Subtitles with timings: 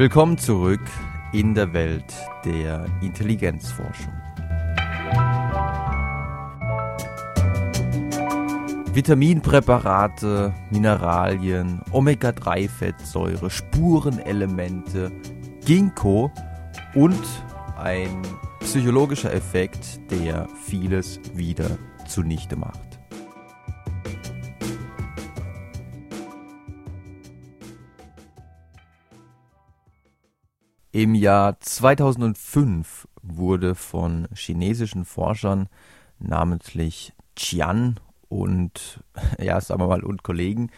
[0.00, 0.80] Willkommen zurück
[1.30, 2.14] in der Welt
[2.46, 4.14] der Intelligenzforschung.
[8.94, 15.12] Vitaminpräparate, Mineralien, Omega-3-Fettsäure, Spurenelemente,
[15.66, 16.32] Ginkgo
[16.94, 17.20] und
[17.76, 18.22] ein
[18.60, 21.76] psychologischer Effekt, der vieles wieder
[22.08, 22.89] zunichte macht.
[31.00, 35.70] Im Jahr 2005 wurde von chinesischen Forschern,
[36.18, 39.02] namentlich Qian und,
[39.40, 40.68] ja, sagen wir mal, und Kollegen,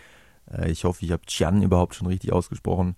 [0.48, 2.94] äh, ich hoffe, ich habe Qian überhaupt schon richtig ausgesprochen,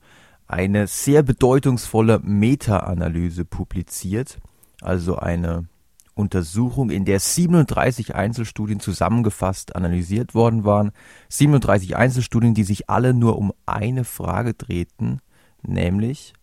[0.48, 4.38] eine sehr bedeutungsvolle Meta-Analyse publiziert,
[4.82, 5.66] also eine
[6.12, 10.92] Untersuchung, in der 37 Einzelstudien zusammengefasst analysiert worden waren.
[11.30, 15.22] 37 Einzelstudien, die sich alle nur um eine Frage drehten,
[15.62, 16.34] nämlich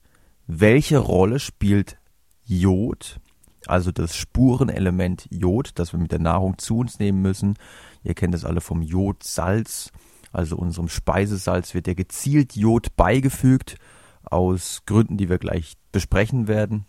[0.59, 1.97] welche Rolle spielt
[2.43, 3.21] Jod,
[3.67, 7.57] also das Spurenelement Jod, das wir mit der Nahrung zu uns nehmen müssen.
[8.03, 9.91] Ihr kennt es alle vom Jodsalz,
[10.33, 13.77] also unserem Speisesalz wird ja gezielt Jod beigefügt,
[14.23, 16.85] aus Gründen, die wir gleich besprechen werden.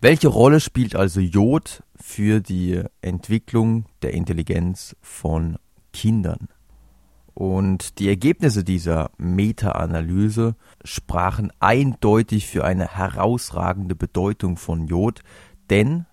[0.00, 5.58] Welche Rolle spielt also Jod für die Entwicklung der Intelligenz von
[5.92, 6.48] Kindern?
[7.36, 15.20] Und die Ergebnisse dieser Meta-Analyse sprachen eindeutig für eine herausragende Bedeutung von Jod,
[15.68, 16.06] denn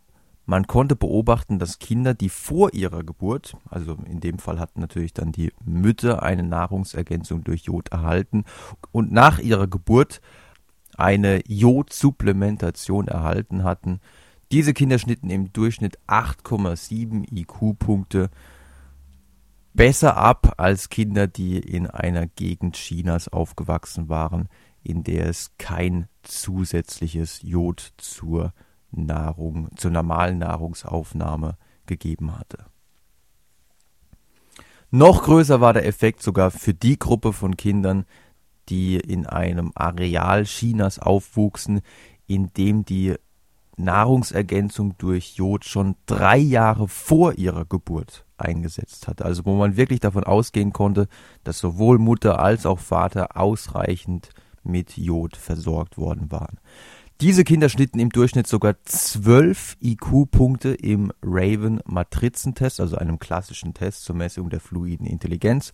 [0.46, 5.14] man konnte beobachten, dass Kinder, die vor ihrer Geburt, also in dem Fall hatten natürlich
[5.14, 8.44] dann die Mütter eine Nahrungsergänzung durch Jod erhalten
[8.92, 10.20] und nach ihrer Geburt
[10.98, 14.02] eine Jodsupplementation erhalten hatten,
[14.52, 18.30] diese Kinder schnitten im Durchschnitt 8,7 IQ-Punkte
[19.74, 24.48] besser ab als Kinder, die in einer Gegend Chinas aufgewachsen waren,
[24.84, 28.54] in der es kein zusätzliches Jod zur
[28.92, 32.66] Nahrung, zur normalen Nahrungsaufnahme gegeben hatte.
[34.92, 38.06] Noch größer war der Effekt sogar für die Gruppe von Kindern,
[38.70, 41.82] die in einem Areal Chinas aufwuchsen,
[42.28, 43.16] in dem die
[43.78, 49.22] Nahrungsergänzung durch Jod schon drei Jahre vor ihrer Geburt eingesetzt hat.
[49.22, 51.08] Also wo man wirklich davon ausgehen konnte,
[51.44, 54.30] dass sowohl Mutter als auch Vater ausreichend
[54.64, 56.60] mit Jod versorgt worden waren.
[57.22, 64.16] Diese Kinder schnitten im Durchschnitt sogar 12 IQ-Punkte im Raven-Matrizentest, also einem klassischen Test zur
[64.16, 65.72] Messung der fluiden Intelligenz,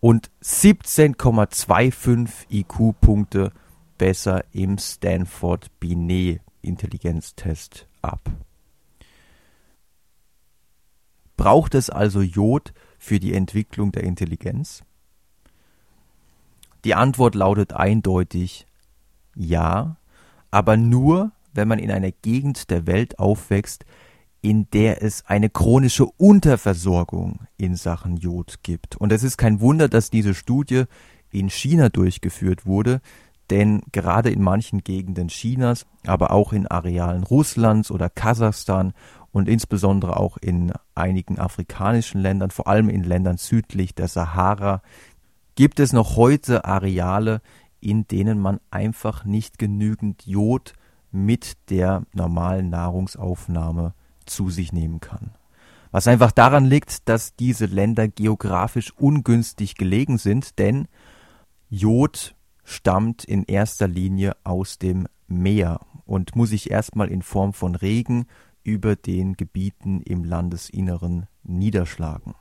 [0.00, 3.52] und 17,25 IQ-Punkte
[3.96, 8.30] besser im Stanford Binet Intelligenztest ab.
[11.36, 14.84] Braucht es also Jod für die Entwicklung der Intelligenz?
[16.84, 18.66] Die Antwort lautet eindeutig
[19.34, 19.96] ja,
[20.50, 23.84] aber nur, wenn man in einer Gegend der Welt aufwächst,
[24.40, 28.96] in der es eine chronische Unterversorgung in Sachen Jod gibt.
[28.96, 30.84] Und es ist kein Wunder, dass diese Studie
[31.30, 33.00] in China durchgeführt wurde,
[33.52, 38.94] denn gerade in manchen Gegenden Chinas, aber auch in Arealen Russlands oder Kasachstan
[39.30, 44.80] und insbesondere auch in einigen afrikanischen Ländern, vor allem in Ländern südlich der Sahara,
[45.54, 47.42] gibt es noch heute Areale,
[47.78, 50.72] in denen man einfach nicht genügend Jod
[51.10, 53.92] mit der normalen Nahrungsaufnahme
[54.24, 55.32] zu sich nehmen kann.
[55.90, 60.88] Was einfach daran liegt, dass diese Länder geografisch ungünstig gelegen sind, denn
[61.68, 62.34] Jod
[62.72, 68.26] stammt in erster Linie aus dem Meer und muss sich erstmal in Form von Regen
[68.64, 72.34] über den Gebieten im Landesinneren niederschlagen.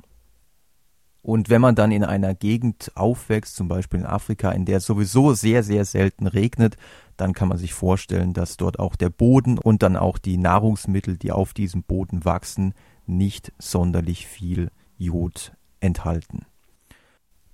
[1.23, 4.85] Und wenn man dann in einer Gegend aufwächst, zum Beispiel in Afrika, in der es
[4.85, 6.77] sowieso sehr, sehr selten regnet,
[7.15, 11.17] dann kann man sich vorstellen, dass dort auch der Boden und dann auch die Nahrungsmittel,
[11.17, 12.73] die auf diesem Boden wachsen,
[13.05, 16.45] nicht sonderlich viel Jod enthalten.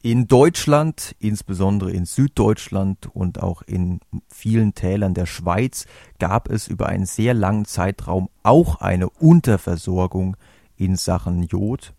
[0.07, 3.99] In Deutschland, insbesondere in Süddeutschland und auch in
[4.29, 5.85] vielen Tälern der Schweiz,
[6.17, 10.37] gab es über einen sehr langen Zeitraum auch eine Unterversorgung
[10.77, 11.93] in Sachen Jod.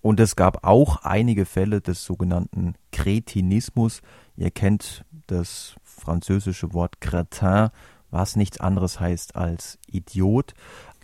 [0.00, 4.00] Und es gab auch einige Fälle des sogenannten Kretinismus.
[4.38, 7.68] Ihr kennt das französische Wort Cretin,
[8.10, 10.54] was nichts anderes heißt als Idiot.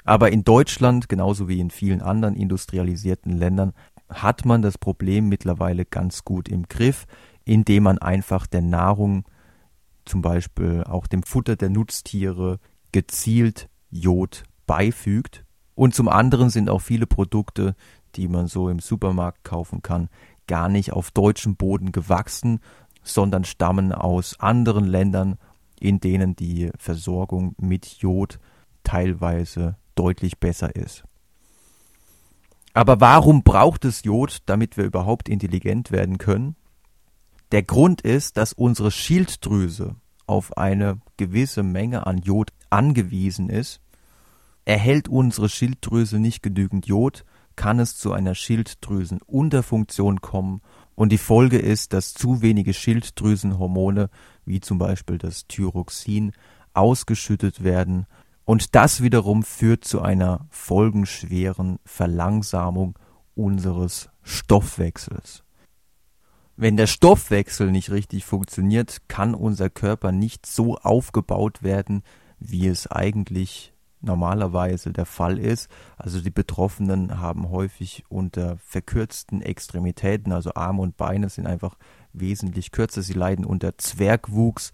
[0.05, 3.75] Aber in Deutschland, genauso wie in vielen anderen industrialisierten Ländern,
[4.13, 7.07] hat man das Problem mittlerweile ganz gut im Griff,
[7.45, 9.25] indem man einfach der Nahrung,
[10.05, 12.59] zum Beispiel auch dem Futter der Nutztiere,
[12.93, 15.45] gezielt Jod beifügt.
[15.75, 17.75] Und zum anderen sind auch viele Produkte,
[18.15, 20.09] die man so im Supermarkt kaufen kann,
[20.47, 22.61] gar nicht auf deutschem Boden gewachsen,
[23.03, 25.39] sondern stammen aus anderen Ländern,
[25.81, 28.39] in denen die Versorgung mit Jod
[28.85, 31.05] teilweise deutlich besser ist.
[32.75, 36.57] Aber warum braucht es Jod, damit wir überhaupt intelligent werden können?
[37.53, 39.97] Der Grund ist, dass unsere Schilddrüse
[40.27, 43.81] auf eine gewisse Menge an Jod angewiesen ist.
[44.65, 47.25] Erhält unsere Schilddrüse nicht genügend Jod,
[47.57, 50.63] kann es zu einer Schilddrüsenunterfunktion kommen
[50.95, 54.09] und die Folge ist, dass zu wenige Schilddrüsenhormone,
[54.47, 56.33] wie zum Beispiel das Thyroxin,
[56.73, 58.07] ausgeschüttet werden
[58.45, 62.99] und das wiederum führt zu einer folgenschweren Verlangsamung
[63.35, 65.45] unseres Stoffwechsels.
[66.57, 72.03] Wenn der Stoffwechsel nicht richtig funktioniert, kann unser Körper nicht so aufgebaut werden,
[72.39, 73.73] wie es eigentlich
[74.03, 75.71] normalerweise der Fall ist.
[75.97, 81.77] Also die Betroffenen haben häufig unter verkürzten Extremitäten, also Arme und Beine sind einfach
[82.13, 83.03] wesentlich kürzer.
[83.03, 84.73] Sie leiden unter Zwergwuchs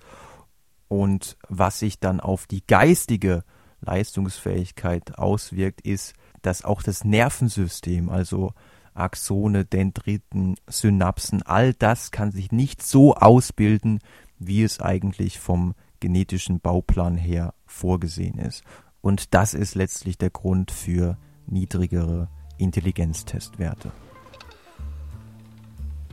[0.88, 3.44] und was sich dann auf die geistige
[3.81, 8.53] Leistungsfähigkeit auswirkt, ist, dass auch das Nervensystem, also
[8.95, 14.01] Axone, Dendriten, Synapsen, all das kann sich nicht so ausbilden,
[14.39, 18.65] wie es eigentlich vom genetischen Bauplan her vorgesehen ist.
[19.01, 21.17] Und das ist letztlich der Grund für
[21.47, 23.93] niedrigere Intelligenztestwerte.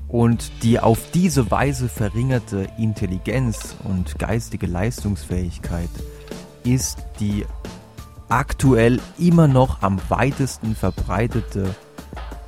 [0.07, 5.89] Und die auf diese Weise verringerte Intelligenz und geistige Leistungsfähigkeit
[6.65, 7.45] ist die
[8.27, 11.75] aktuell immer noch am weitesten verbreitete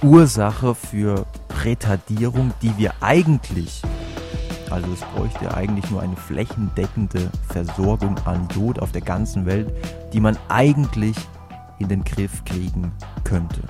[0.04, 1.26] Ursache für
[1.64, 3.82] Retardierung, die wir eigentlich,
[4.70, 9.72] also es bräuchte eigentlich nur eine flächendeckende Versorgung an Jod auf der ganzen Welt,
[10.14, 11.16] die man eigentlich
[11.80, 12.92] in den Griff kriegen
[13.24, 13.62] könnte.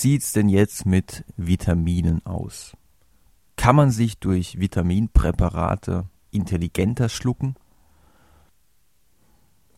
[0.00, 2.76] Sieht's denn jetzt mit Vitaminen aus?
[3.56, 7.56] Kann man sich durch Vitaminpräparate intelligenter schlucken?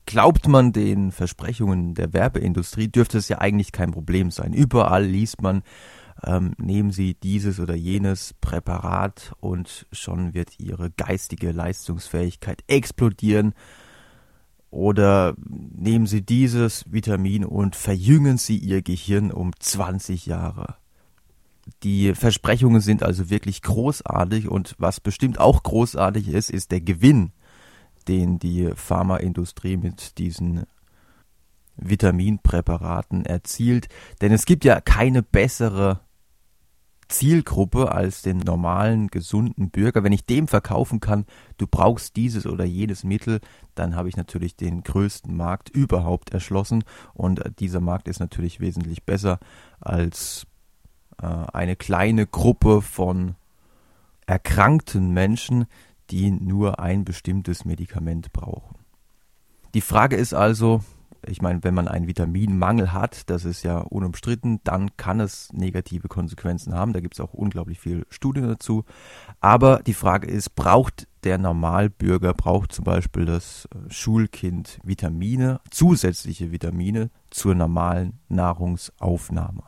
[0.06, 4.52] Glaubt man den Versprechungen der Werbeindustrie, dürfte es ja eigentlich kein Problem sein.
[4.52, 5.62] Überall liest man,
[6.24, 13.54] ähm, nehmen Sie dieses oder jenes Präparat und schon wird Ihre geistige Leistungsfähigkeit explodieren
[14.72, 20.76] oder nehmen Sie dieses Vitamin und verjüngen Sie Ihr Gehirn um 20 Jahre.
[21.82, 27.32] Die Versprechungen sind also wirklich großartig und was bestimmt auch großartig ist, ist der Gewinn,
[28.08, 30.64] den die Pharmaindustrie mit diesen
[31.76, 33.88] Vitaminpräparaten erzielt.
[34.22, 36.00] Denn es gibt ja keine bessere
[37.12, 40.02] Zielgruppe als den normalen, gesunden Bürger.
[40.02, 41.26] Wenn ich dem verkaufen kann,
[41.58, 43.40] du brauchst dieses oder jenes Mittel,
[43.74, 46.84] dann habe ich natürlich den größten Markt überhaupt erschlossen.
[47.14, 49.38] Und äh, dieser Markt ist natürlich wesentlich besser
[49.80, 50.46] als
[51.20, 53.36] äh, eine kleine Gruppe von
[54.26, 55.66] erkrankten Menschen,
[56.10, 58.76] die nur ein bestimmtes Medikament brauchen.
[59.74, 60.82] Die Frage ist also,
[61.26, 66.08] ich meine, wenn man einen Vitaminmangel hat, das ist ja unumstritten, dann kann es negative
[66.08, 66.92] Konsequenzen haben.
[66.92, 68.84] Da gibt es auch unglaublich viele Studien dazu.
[69.40, 76.50] Aber die Frage ist, braucht der Normalbürger, braucht zum Beispiel das äh, Schulkind Vitamine, zusätzliche
[76.50, 79.62] Vitamine zur normalen Nahrungsaufnahme?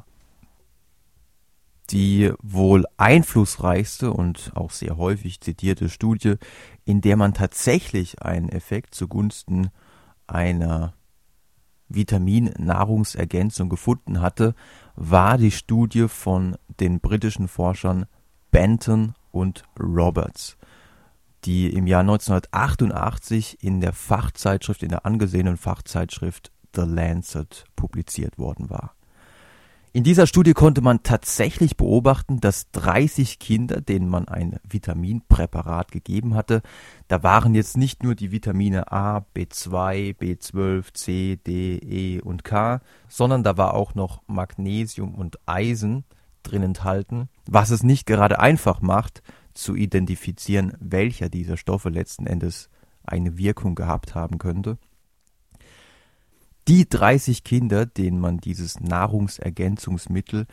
[1.91, 6.37] Die wohl einflussreichste und auch sehr häufig zitierte Studie,
[6.85, 9.69] in der man tatsächlich einen Effekt zugunsten
[10.27, 10.95] einer
[11.89, 14.55] Vitamin-Nahrungsergänzung gefunden hatte,
[14.97, 18.07] war die Studie von den britischen Forschern
[18.51, 20.57] Benton und Roberts,
[21.45, 28.71] die im Jahr 1988 in der Fachzeitschrift, in der angesehenen Fachzeitschrift The Lancet publiziert worden
[28.71, 28.95] war.
[29.97, 36.35] In dieser Studie konnte man tatsächlich beobachten, dass 30 Kinder, denen man ein Vitaminpräparat gegeben
[36.35, 36.63] hatte,
[37.07, 42.81] da waren jetzt nicht nur die Vitamine A, B2, B12, C, D, E und K,
[43.07, 46.03] sondern da war auch noch Magnesium und Eisen
[46.43, 49.23] drin enthalten, was es nicht gerade einfach macht,
[49.53, 52.69] zu identifizieren, welcher dieser Stoffe letzten Endes
[53.05, 54.77] eine Wirkung gehabt haben könnte.
[56.67, 60.47] Die 30 Kinder, denen man dieses Nahrungsergänzungsmittel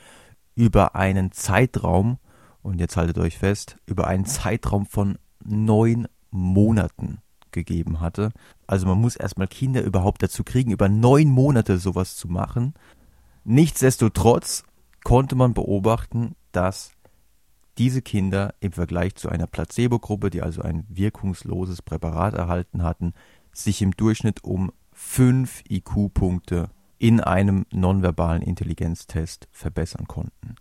[0.55, 2.17] über einen Zeitraum,
[2.61, 7.19] und jetzt haltet euch fest, über einen Zeitraum von neun Monaten
[7.51, 8.31] gegeben hatte.
[8.67, 12.73] Also man muss erstmal Kinder überhaupt dazu kriegen, über neun Monate sowas zu machen.
[13.43, 14.63] Nichtsdestotrotz
[15.03, 16.91] konnte man beobachten, dass
[17.77, 23.13] diese Kinder im Vergleich zu einer Placebo-Gruppe, die also ein wirkungsloses Präparat erhalten hatten,
[23.53, 24.71] sich im Durchschnitt um
[25.03, 30.55] fünf IQ-Punkte in einem nonverbalen Intelligenztest verbessern konnten.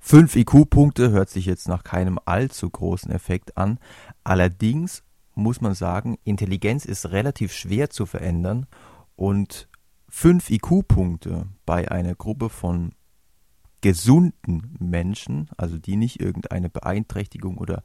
[0.00, 3.78] Fünf IQ-Punkte hört sich jetzt nach keinem allzu großen Effekt an.
[4.24, 8.66] Allerdings muss man sagen, Intelligenz ist relativ schwer zu verändern
[9.14, 9.68] und
[10.08, 12.94] fünf IQ-Punkte bei einer Gruppe von
[13.80, 17.84] gesunden Menschen, also die nicht irgendeine Beeinträchtigung oder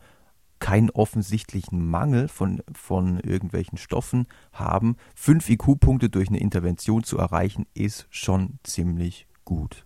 [0.61, 7.65] keinen offensichtlichen Mangel von, von irgendwelchen Stoffen haben, fünf IQ-Punkte durch eine Intervention zu erreichen,
[7.73, 9.85] ist schon ziemlich gut.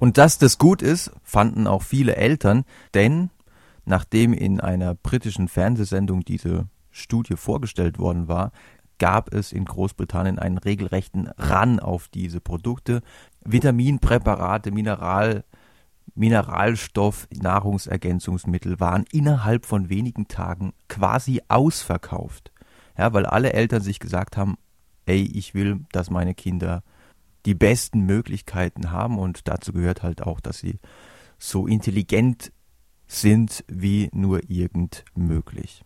[0.00, 3.30] Und dass das gut ist, fanden auch viele Eltern, denn
[3.84, 8.50] nachdem in einer britischen Fernsehsendung diese Studie vorgestellt worden war,
[8.98, 13.02] gab es in Großbritannien einen regelrechten Ran auf diese Produkte.
[13.44, 15.44] Vitaminpräparate, Mineral,
[16.14, 22.52] Mineralstoff, Nahrungsergänzungsmittel waren innerhalb von wenigen Tagen quasi ausverkauft.
[22.96, 24.56] Ja, weil alle Eltern sich gesagt haben,
[25.06, 26.82] ey, ich will, dass meine Kinder
[27.46, 30.78] die besten Möglichkeiten haben und dazu gehört halt auch, dass sie
[31.38, 32.52] so intelligent
[33.06, 35.82] sind wie nur irgend möglich.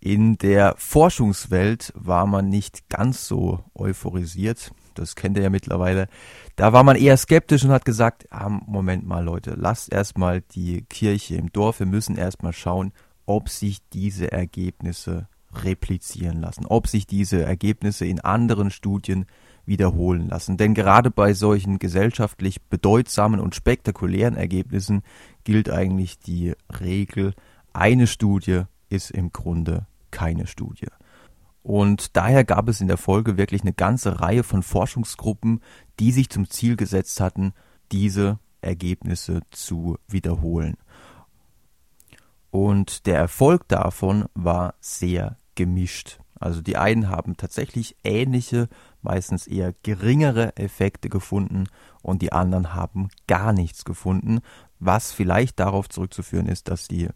[0.00, 4.72] In der Forschungswelt war man nicht ganz so euphorisiert.
[4.98, 6.08] Das kennt ihr ja mittlerweile.
[6.56, 10.82] Da war man eher skeptisch und hat gesagt, ah, Moment mal Leute, lasst erstmal die
[10.82, 11.80] Kirche im Dorf.
[11.80, 12.92] Wir müssen erstmal schauen,
[13.26, 19.26] ob sich diese Ergebnisse replizieren lassen, ob sich diese Ergebnisse in anderen Studien
[19.64, 20.56] wiederholen lassen.
[20.56, 25.02] Denn gerade bei solchen gesellschaftlich bedeutsamen und spektakulären Ergebnissen
[25.44, 27.34] gilt eigentlich die Regel,
[27.72, 30.88] eine Studie ist im Grunde keine Studie.
[31.62, 35.60] Und daher gab es in der Folge wirklich eine ganze Reihe von Forschungsgruppen,
[36.00, 37.52] die sich zum Ziel gesetzt hatten,
[37.92, 40.76] diese Ergebnisse zu wiederholen.
[42.50, 46.18] Und der Erfolg davon war sehr gemischt.
[46.38, 48.68] Also die einen haben tatsächlich ähnliche,
[49.00, 51.68] meistens eher geringere Effekte gefunden
[52.02, 54.40] und die anderen haben gar nichts gefunden,
[54.80, 57.08] was vielleicht darauf zurückzuführen ist, dass die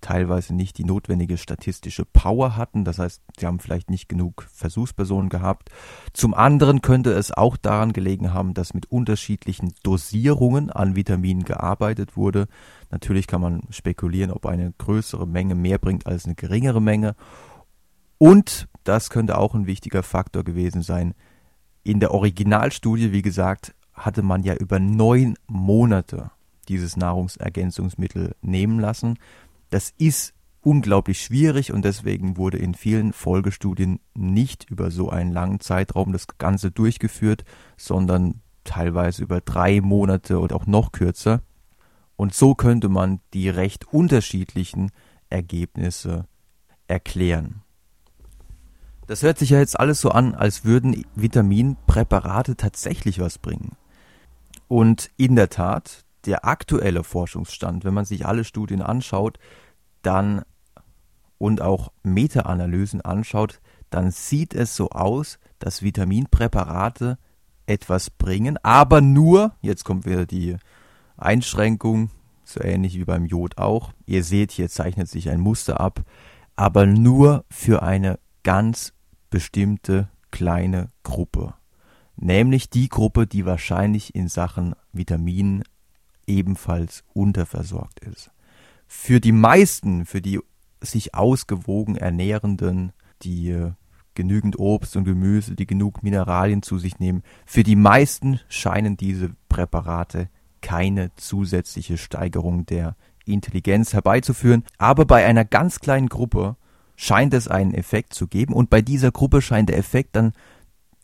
[0.00, 2.84] teilweise nicht die notwendige statistische Power hatten.
[2.84, 5.70] Das heißt, sie haben vielleicht nicht genug Versuchspersonen gehabt.
[6.12, 12.16] Zum anderen könnte es auch daran gelegen haben, dass mit unterschiedlichen Dosierungen an Vitaminen gearbeitet
[12.16, 12.46] wurde.
[12.90, 17.14] Natürlich kann man spekulieren, ob eine größere Menge mehr bringt als eine geringere Menge.
[18.18, 21.14] Und das könnte auch ein wichtiger Faktor gewesen sein.
[21.82, 26.30] In der Originalstudie, wie gesagt, hatte man ja über neun Monate
[26.68, 29.18] dieses Nahrungsergänzungsmittel nehmen lassen.
[29.70, 35.60] Das ist unglaublich schwierig und deswegen wurde in vielen Folgestudien nicht über so einen langen
[35.60, 37.44] Zeitraum das Ganze durchgeführt,
[37.76, 41.42] sondern teilweise über drei Monate oder auch noch kürzer.
[42.16, 44.90] Und so könnte man die recht unterschiedlichen
[45.30, 46.26] Ergebnisse
[46.86, 47.62] erklären.
[49.06, 53.76] Das hört sich ja jetzt alles so an, als würden Vitaminpräparate tatsächlich was bringen.
[54.66, 59.38] Und in der Tat, der aktuelle Forschungsstand, wenn man sich alle Studien anschaut,
[60.02, 60.42] dann
[61.38, 63.60] und auch Meta-Analysen anschaut,
[63.90, 67.18] dann sieht es so aus, dass Vitaminpräparate
[67.66, 70.56] etwas bringen, aber nur, jetzt kommt wieder die
[71.16, 72.10] Einschränkung,
[72.44, 73.92] so ähnlich wie beim Jod auch.
[74.06, 76.02] Ihr seht, hier zeichnet sich ein Muster ab,
[76.56, 78.94] aber nur für eine ganz
[79.30, 81.54] bestimmte kleine Gruppe.
[82.16, 85.62] Nämlich die Gruppe, die wahrscheinlich in Sachen Vitaminen
[86.28, 88.30] ebenfalls unterversorgt ist.
[88.86, 90.40] Für die meisten, für die
[90.80, 92.92] sich ausgewogen ernährenden,
[93.22, 93.72] die äh,
[94.14, 99.30] genügend Obst und Gemüse, die genug Mineralien zu sich nehmen, für die meisten scheinen diese
[99.48, 100.28] Präparate
[100.60, 104.64] keine zusätzliche Steigerung der Intelligenz herbeizuführen.
[104.76, 106.56] Aber bei einer ganz kleinen Gruppe
[106.96, 110.32] scheint es einen Effekt zu geben und bei dieser Gruppe scheint der Effekt dann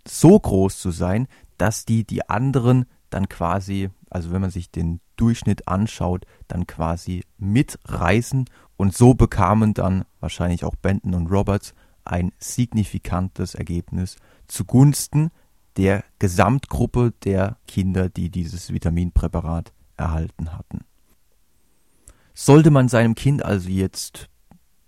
[0.07, 5.01] so groß zu sein, dass die die anderen dann quasi, also wenn man sich den
[5.17, 12.33] Durchschnitt anschaut, dann quasi mitreißen und so bekamen dann wahrscheinlich auch Benton und Roberts ein
[12.39, 14.17] signifikantes Ergebnis
[14.49, 15.31] zugunsten
[15.77, 20.81] der Gesamtgruppe der Kinder, die dieses Vitaminpräparat erhalten hatten.
[22.35, 24.29] Sollte man seinem Kind also jetzt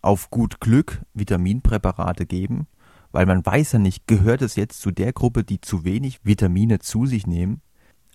[0.03, 2.67] auf gut Glück Vitaminpräparate geben,
[3.13, 6.81] weil man weiß ja nicht, gehört es jetzt zu der Gruppe, die zu wenig Vitamine
[6.81, 7.63] zu sich nehmen?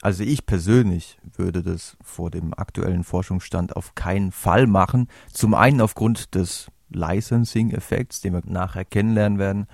[0.02, 5.08] Also ich persönlich würde das vor dem aktuellen Forschungsstand auf keinen Fall machen.
[5.32, 9.68] Zum einen aufgrund des Licensing-Effekts, den wir nachher kennenlernen werden.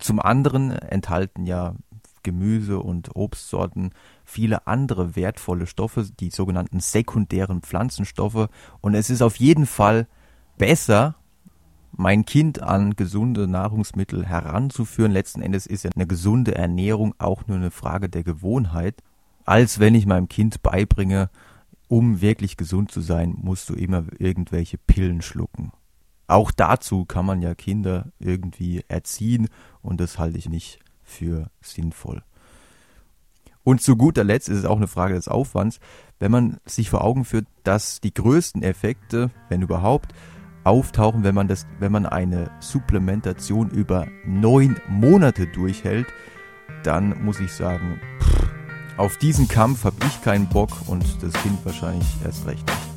[0.00, 1.76] Zum anderen enthalten ja
[2.24, 3.92] Gemüse und Obstsorten
[4.24, 8.48] viele andere wertvolle Stoffe, die sogenannten sekundären Pflanzenstoffe.
[8.80, 10.08] Und es ist auf jeden Fall
[10.58, 11.14] besser,
[11.92, 15.12] mein Kind an gesunde Nahrungsmittel heranzuführen.
[15.12, 19.02] Letzten Endes ist ja eine gesunde Ernährung auch nur eine Frage der Gewohnheit
[19.48, 21.30] als wenn ich meinem Kind beibringe,
[21.88, 25.72] um wirklich gesund zu sein, musst du immer irgendwelche Pillen schlucken.
[26.26, 29.48] Auch dazu kann man ja Kinder irgendwie erziehen
[29.80, 32.22] und das halte ich nicht für sinnvoll.
[33.64, 35.80] Und zu guter Letzt ist es auch eine Frage des Aufwands,
[36.18, 40.12] wenn man sich vor Augen führt, dass die größten Effekte, wenn überhaupt,
[40.64, 46.08] auftauchen, wenn man das, wenn man eine Supplementation über neun Monate durchhält,
[46.82, 48.47] dann muss ich sagen, pff,
[48.98, 52.87] auf diesen Kampf habe ich keinen Bock und das Kind wahrscheinlich erst recht nicht.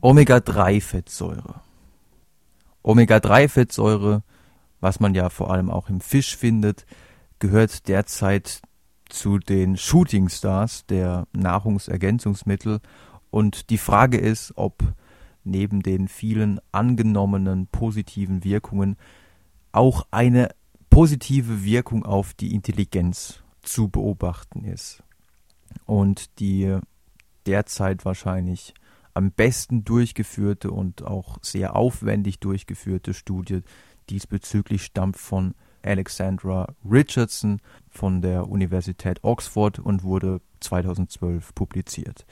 [0.00, 1.60] Omega-3-Fettsäure.
[2.84, 4.22] Omega-3-Fettsäure,
[4.80, 6.86] was man ja vor allem auch im Fisch findet,
[7.40, 8.60] gehört derzeit
[9.08, 12.80] zu den Shooting Stars der Nahrungsergänzungsmittel.
[13.30, 14.84] Und die Frage ist, ob
[15.42, 18.96] neben den vielen angenommenen positiven Wirkungen
[19.72, 20.50] auch eine
[20.90, 25.02] positive Wirkung auf die Intelligenz zu beobachten ist.
[25.86, 26.78] Und die
[27.46, 28.74] derzeit wahrscheinlich
[29.14, 33.62] am besten durchgeführte und auch sehr aufwendig durchgeführte Studie
[34.10, 42.26] diesbezüglich stammt von Alexandra Richardson von der Universität Oxford und wurde 2012 publiziert.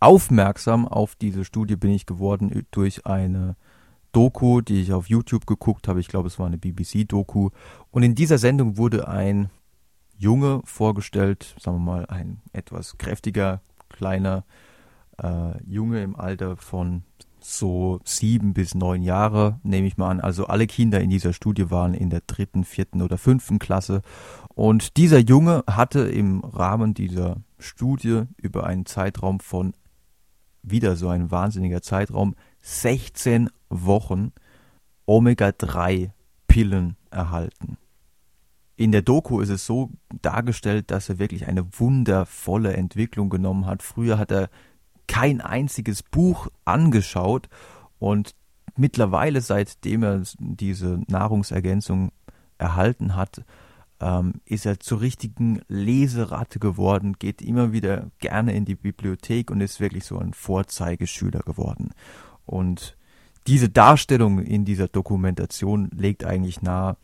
[0.00, 3.56] Aufmerksam auf diese Studie bin ich geworden durch eine
[4.12, 6.00] Doku, die ich auf YouTube geguckt habe.
[6.00, 7.50] Ich glaube, es war eine BBC-Doku.
[7.90, 9.50] Und in dieser Sendung wurde ein
[10.16, 14.44] Junge vorgestellt, sagen wir mal ein etwas kräftiger, kleiner
[15.22, 17.02] äh, Junge im Alter von
[17.40, 20.20] so sieben bis neun Jahre, nehme ich mal an.
[20.20, 24.02] Also alle Kinder in dieser Studie waren in der dritten, vierten oder fünften Klasse.
[24.54, 29.74] Und dieser Junge hatte im Rahmen dieser Studie über einen Zeitraum von,
[30.62, 34.32] wieder so ein wahnsinniger Zeitraum, 16 Wochen
[35.06, 37.78] Omega-3-Pillen erhalten.
[38.76, 39.90] In der Doku ist es so
[40.22, 43.82] dargestellt, dass er wirklich eine wundervolle Entwicklung genommen hat.
[43.82, 44.50] Früher hat er
[45.08, 47.48] kein einziges Buch angeschaut
[47.98, 48.34] und
[48.76, 52.12] mittlerweile, seitdem er diese Nahrungsergänzung
[52.58, 53.42] erhalten hat,
[54.00, 59.60] ähm, ist er zur richtigen Leseratte geworden, geht immer wieder gerne in die Bibliothek und
[59.60, 61.90] ist wirklich so ein Vorzeigeschüler geworden.
[62.46, 62.96] Und
[63.46, 66.96] diese Darstellung in dieser Dokumentation legt eigentlich nahe,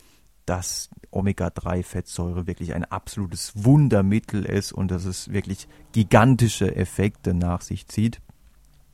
[0.47, 7.87] dass Omega-3-Fettsäure wirklich ein absolutes Wundermittel ist und dass es wirklich gigantische Effekte nach sich
[7.89, 8.21] zieht.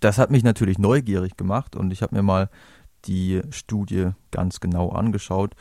[0.00, 2.50] Das hat mich natürlich neugierig gemacht und ich habe mir mal
[3.04, 5.54] die Studie ganz genau angeschaut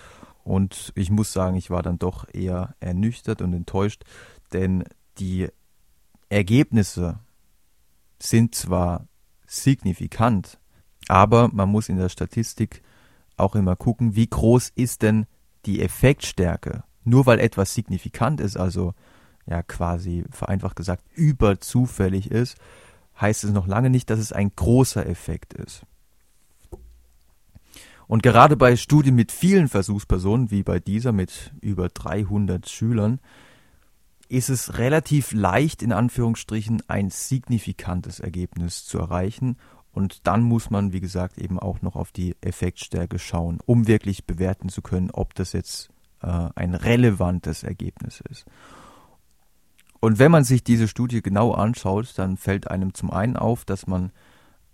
[0.44, 4.04] und ich muss sagen, ich war dann doch eher ernüchtert und enttäuscht,
[4.54, 4.84] denn
[5.18, 5.48] die
[6.30, 7.20] Ergebnisse
[8.22, 9.08] sind zwar
[9.48, 10.60] signifikant,
[11.08, 12.84] aber man muss in der Statistik
[13.38, 15.26] auch immer gucken, wie groß ist denn
[15.66, 18.94] die Effektstärke, nur weil etwas signifikant ist, also
[19.46, 22.58] ja quasi vereinfacht gesagt überzufällig ist,
[23.20, 25.84] heißt es noch lange nicht, dass es ein großer Effekt ist.
[28.08, 33.20] Und gerade bei Studien mit vielen Versuchspersonen, wie bei dieser mit über 300 Schülern,
[34.30, 39.58] ist es relativ leicht, in Anführungsstrichen, ein signifikantes Ergebnis zu erreichen.
[40.00, 44.26] Und dann muss man, wie gesagt, eben auch noch auf die Effektstärke schauen, um wirklich
[44.26, 45.90] bewerten zu können, ob das jetzt
[46.22, 48.46] äh, ein relevantes Ergebnis ist.
[50.00, 53.88] Und wenn man sich diese Studie genau anschaut, dann fällt einem zum einen auf, dass
[53.88, 54.14] man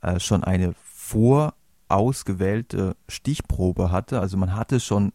[0.01, 4.19] äh, schon eine vorausgewählte Stichprobe hatte.
[4.19, 5.11] Also man hatte schon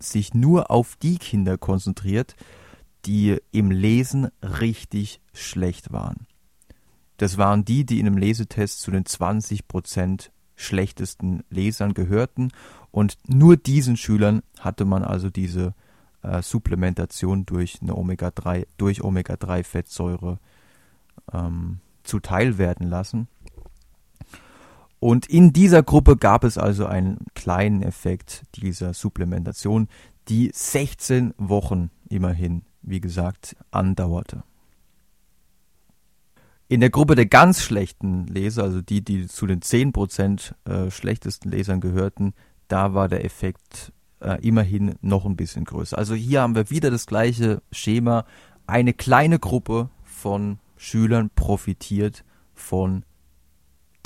[0.00, 2.34] sich nur auf die Kinder konzentriert,
[3.04, 6.26] die im Lesen richtig schlecht waren.
[7.22, 12.50] Das waren die, die in einem Lesetest zu den 20 Prozent schlechtesten Lesern gehörten.
[12.90, 15.72] Und nur diesen Schülern hatte man also diese
[16.24, 20.40] äh, Supplementation durch eine Omega-3, durch Omega-3-Fettsäure
[21.32, 23.28] ähm, zuteil werden lassen.
[24.98, 29.86] Und in dieser Gruppe gab es also einen kleinen Effekt dieser Supplementation,
[30.28, 34.42] die 16 Wochen immerhin, wie gesagt, andauerte.
[36.72, 41.50] In der Gruppe der ganz schlechten Leser, also die, die zu den 10% äh, schlechtesten
[41.50, 42.32] Lesern gehörten,
[42.66, 45.98] da war der Effekt äh, immerhin noch ein bisschen größer.
[45.98, 48.24] Also hier haben wir wieder das gleiche Schema.
[48.66, 53.04] Eine kleine Gruppe von Schülern profitiert von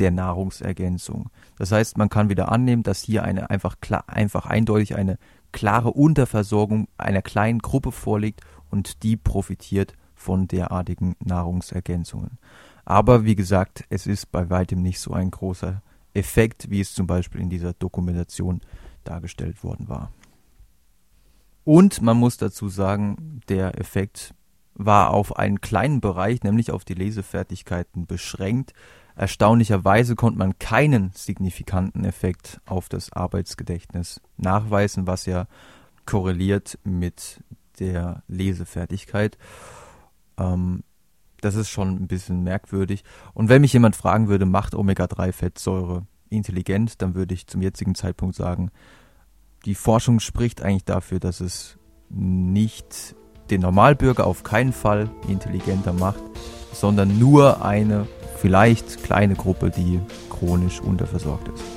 [0.00, 1.30] der Nahrungsergänzung.
[1.58, 5.18] Das heißt, man kann wieder annehmen, dass hier eine einfach klar, einfach eindeutig eine
[5.52, 8.40] klare Unterversorgung einer kleinen Gruppe vorliegt
[8.72, 12.38] und die profitiert von derartigen Nahrungsergänzungen.
[12.84, 15.82] Aber wie gesagt, es ist bei weitem nicht so ein großer
[16.14, 18.60] Effekt, wie es zum Beispiel in dieser Dokumentation
[19.04, 20.10] dargestellt worden war.
[21.64, 24.34] Und man muss dazu sagen, der Effekt
[24.74, 28.72] war auf einen kleinen Bereich, nämlich auf die Lesefertigkeiten beschränkt.
[29.16, 35.46] Erstaunlicherweise konnte man keinen signifikanten Effekt auf das Arbeitsgedächtnis nachweisen, was ja
[36.04, 37.42] korreliert mit
[37.80, 39.38] der Lesefertigkeit.
[40.38, 40.82] Ähm,
[41.40, 43.04] das ist schon ein bisschen merkwürdig.
[43.34, 48.34] Und wenn mich jemand fragen würde, macht Omega-3-Fettsäure intelligent, dann würde ich zum jetzigen Zeitpunkt
[48.34, 48.70] sagen,
[49.64, 53.14] die Forschung spricht eigentlich dafür, dass es nicht
[53.50, 56.22] den Normalbürger auf keinen Fall intelligenter macht,
[56.72, 61.75] sondern nur eine vielleicht kleine Gruppe, die chronisch unterversorgt ist.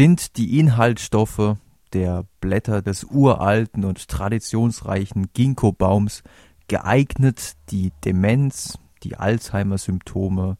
[0.00, 1.58] Sind die Inhaltsstoffe
[1.92, 6.22] der Blätter des uralten und traditionsreichen Ginkgo-Baums
[6.68, 10.56] geeignet, die Demenz, die Alzheimer-Symptome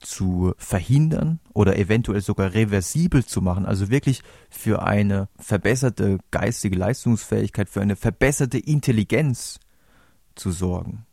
[0.00, 4.20] zu verhindern oder eventuell sogar reversibel zu machen, also wirklich
[4.50, 9.60] für eine verbesserte geistige Leistungsfähigkeit, für eine verbesserte Intelligenz
[10.34, 11.06] zu sorgen.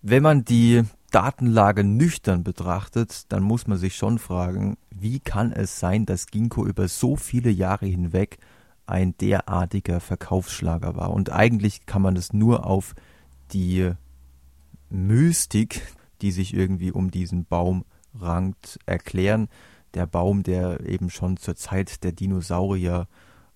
[0.00, 0.82] Wenn man die
[1.12, 6.66] Datenlage nüchtern betrachtet, dann muss man sich schon fragen, wie kann es sein, dass Ginkgo
[6.66, 8.38] über so viele Jahre hinweg
[8.86, 11.10] ein derartiger Verkaufsschlager war.
[11.10, 12.94] Und eigentlich kann man das nur auf
[13.52, 13.92] die
[14.90, 15.86] Mystik,
[16.22, 17.84] die sich irgendwie um diesen Baum
[18.18, 19.48] rankt, erklären.
[19.94, 23.06] Der Baum, der eben schon zur Zeit der Dinosaurier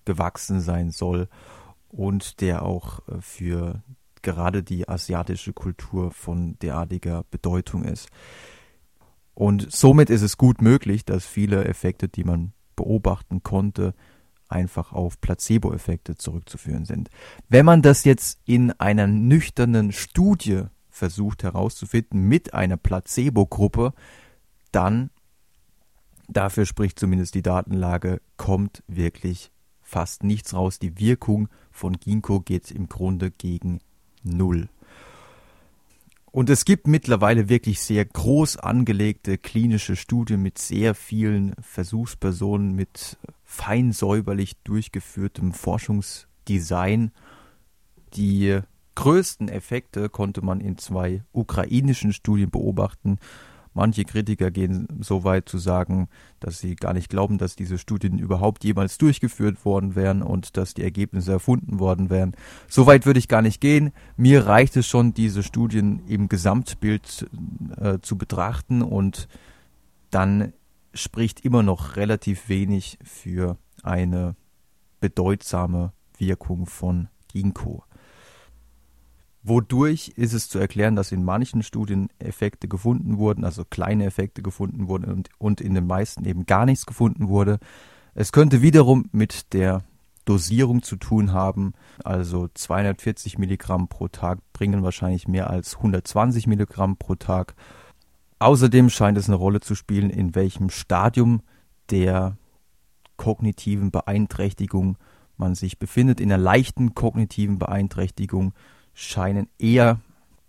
[0.05, 1.27] gewachsen sein soll
[1.89, 3.81] und der auch äh, für
[4.27, 8.09] gerade die asiatische Kultur von derartiger Bedeutung ist.
[9.33, 13.93] Und somit ist es gut möglich, dass viele Effekte, die man beobachten konnte,
[14.49, 17.09] einfach auf Placebo-Effekte zurückzuführen sind.
[17.47, 23.93] Wenn man das jetzt in einer nüchternen Studie versucht herauszufinden mit einer Placebo-Gruppe,
[24.73, 25.09] dann,
[26.27, 30.79] dafür spricht zumindest die Datenlage, kommt wirklich fast nichts raus.
[30.79, 33.79] Die Wirkung von Ginkgo geht im Grunde gegen
[34.23, 34.69] null.
[36.31, 43.17] Und es gibt mittlerweile wirklich sehr groß angelegte klinische Studien mit sehr vielen Versuchspersonen, mit
[43.43, 47.11] fein säuberlich durchgeführtem Forschungsdesign.
[48.13, 48.59] Die
[48.93, 53.17] größten Effekte konnte man in zwei ukrainischen Studien beobachten.
[53.77, 56.09] Manche Kritiker gehen so weit zu sagen,
[56.39, 60.73] dass sie gar nicht glauben, dass diese Studien überhaupt jemals durchgeführt worden wären und dass
[60.73, 62.35] die Ergebnisse erfunden worden wären.
[62.67, 63.91] So weit würde ich gar nicht gehen.
[64.15, 67.29] Mir reicht es schon, diese Studien im Gesamtbild
[67.79, 69.27] äh, zu betrachten und
[70.09, 70.53] dann
[70.95, 74.35] spricht immer noch relativ wenig für eine
[74.99, 77.83] bedeutsame Wirkung von Ginkgo.
[79.47, 84.41] Wodurch ist es zu erklären, dass in manchen Studien Effekte gefunden wurden, also kleine Effekte
[84.41, 87.59] gefunden wurden und, und in den meisten eben gar nichts gefunden wurde.
[88.13, 89.83] Es könnte wiederum mit der
[90.25, 91.73] Dosierung zu tun haben.
[92.03, 97.55] Also 240 Milligramm pro Tag bringen wahrscheinlich mehr als 120 Milligramm pro Tag.
[98.39, 101.41] Außerdem scheint es eine Rolle zu spielen, in welchem Stadium
[101.89, 102.37] der
[103.15, 104.97] kognitiven Beeinträchtigung
[105.37, 106.19] man sich befindet.
[106.19, 108.53] In einer leichten kognitiven Beeinträchtigung
[108.97, 109.99] scheinen eher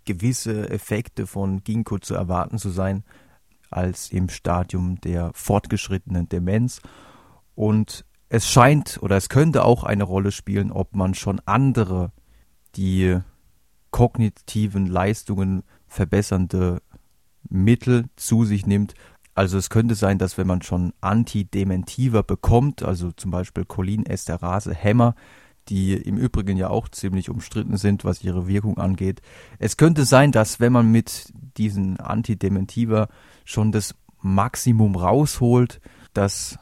[0.05, 3.03] gewisse Effekte von Ginkgo zu erwarten zu sein
[3.69, 6.81] als im Stadium der fortgeschrittenen Demenz.
[7.53, 12.11] Und es scheint oder es könnte auch eine Rolle spielen, ob man schon andere,
[12.75, 13.19] die
[13.91, 16.81] kognitiven Leistungen verbessernde
[17.47, 18.95] Mittel zu sich nimmt.
[19.35, 25.13] Also es könnte sein, dass wenn man schon Antidementiva bekommt, also zum Beispiel Cholinesterase, Hämmer,
[25.69, 29.21] die im Übrigen ja auch ziemlich umstritten sind, was ihre Wirkung angeht.
[29.59, 33.07] Es könnte sein, dass wenn man mit diesen Antidementiva
[33.45, 35.79] schon das Maximum rausholt,
[36.13, 36.57] dass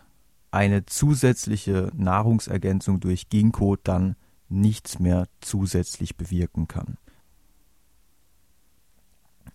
[0.52, 4.16] eine zusätzliche Nahrungsergänzung durch Ginkgo dann
[4.50, 6.98] nichts mehr zusätzlich bewirken kann.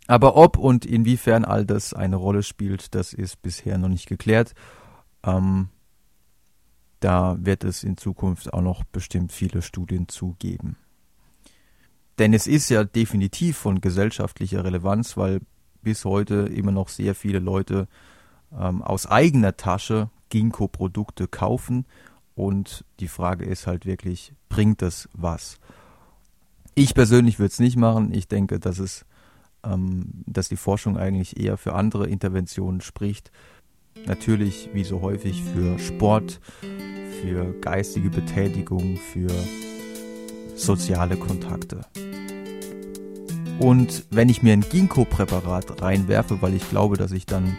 [0.07, 4.55] Aber ob und inwiefern all das eine Rolle spielt, das ist bisher noch nicht geklärt.
[5.23, 5.69] Ähm,
[7.03, 10.77] da wird es in Zukunft auch noch bestimmt viele Studien zugeben.
[12.19, 15.41] Denn es ist ja definitiv von gesellschaftlicher Relevanz, weil
[15.83, 17.89] bis heute immer noch sehr viele Leute
[18.57, 21.87] ähm, aus eigener Tasche Ginkgo-Produkte kaufen.
[22.35, 25.59] Und die Frage ist halt wirklich, bringt das was?
[26.75, 28.15] Ich persönlich würde es nicht machen.
[28.15, 29.05] Ich denke, dass es,
[29.65, 33.33] ähm, dass die Forschung eigentlich eher für andere Interventionen spricht.
[34.07, 36.41] Natürlich, wie so häufig, für Sport,
[37.23, 39.31] für geistige Betätigung, für
[40.55, 41.81] soziale Kontakte.
[43.59, 47.57] Und wenn ich mir ein Ginkgo-Präparat reinwerfe, weil ich glaube, dass ich dann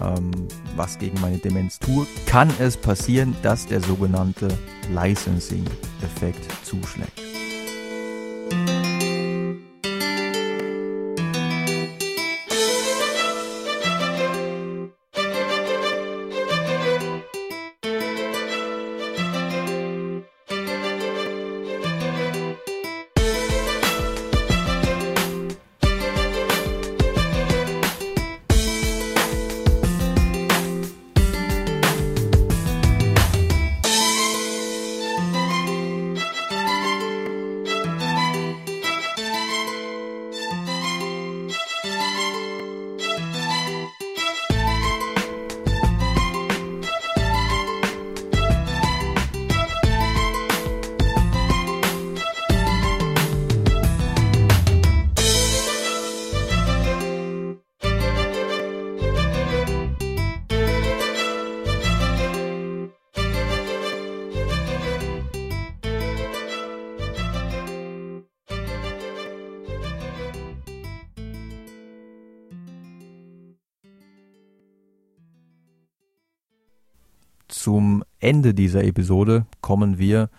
[0.00, 0.30] ähm,
[0.76, 4.48] was gegen meine Demenz tue, kann es passieren, dass der sogenannte
[4.92, 7.29] Licensing-Effekt zuschlägt.
[78.20, 80.30] Ende dieser Episode kommen wir,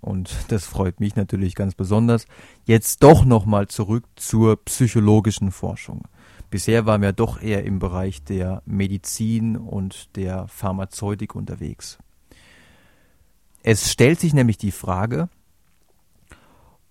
[0.00, 2.26] und das freut mich natürlich ganz besonders,
[2.64, 6.02] jetzt doch nochmal zurück zur psychologischen Forschung.
[6.50, 11.98] Bisher waren wir doch eher im Bereich der Medizin und der Pharmazeutik unterwegs.
[13.62, 15.30] Es stellt sich nämlich die Frage,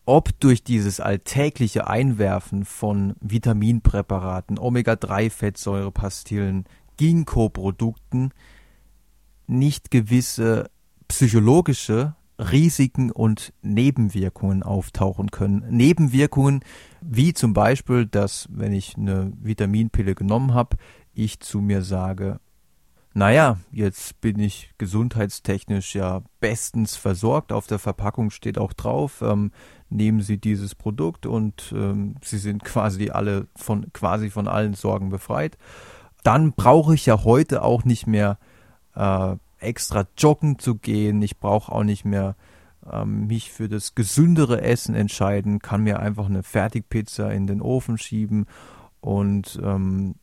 [0.06, 6.66] ob durch dieses alltägliche Einwerfen von Vitaminpräparaten, Omega-3-Fettsäurepastillen,
[6.98, 8.32] Ginkgo-Produkten
[9.52, 10.70] nicht gewisse
[11.08, 15.64] psychologische Risiken und Nebenwirkungen auftauchen können.
[15.70, 16.62] Nebenwirkungen
[17.02, 20.78] wie zum Beispiel, dass wenn ich eine Vitaminpille genommen habe,
[21.14, 22.40] ich zu mir sage,
[23.14, 27.52] naja, jetzt bin ich gesundheitstechnisch ja bestens versorgt.
[27.52, 29.52] Auf der Verpackung steht auch drauf, ähm,
[29.90, 35.10] nehmen Sie dieses Produkt und ähm, Sie sind quasi alle von quasi von allen Sorgen
[35.10, 35.58] befreit.
[36.24, 38.38] Dann brauche ich ja heute auch nicht mehr
[38.96, 41.22] äh, extra joggen zu gehen.
[41.22, 42.36] Ich brauche auch nicht mehr
[42.90, 47.98] ähm, mich für das gesündere Essen entscheiden, kann mir einfach eine Fertigpizza in den Ofen
[47.98, 48.46] schieben
[49.00, 50.16] und ähm,